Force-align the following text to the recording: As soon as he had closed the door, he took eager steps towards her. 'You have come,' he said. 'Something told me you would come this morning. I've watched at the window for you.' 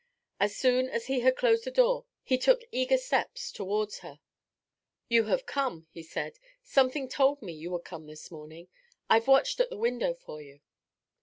As 0.39 0.57
soon 0.57 0.89
as 0.89 1.05
he 1.05 1.19
had 1.19 1.35
closed 1.37 1.63
the 1.63 1.69
door, 1.69 2.05
he 2.23 2.35
took 2.35 2.63
eager 2.71 2.97
steps 2.97 3.51
towards 3.51 3.99
her. 3.99 4.19
'You 5.09 5.25
have 5.25 5.45
come,' 5.45 5.85
he 5.91 6.01
said. 6.01 6.39
'Something 6.63 7.07
told 7.07 7.43
me 7.43 7.53
you 7.53 7.69
would 7.69 7.85
come 7.85 8.07
this 8.07 8.31
morning. 8.31 8.67
I've 9.11 9.27
watched 9.27 9.59
at 9.59 9.69
the 9.69 9.77
window 9.77 10.15
for 10.15 10.41
you.' 10.41 10.59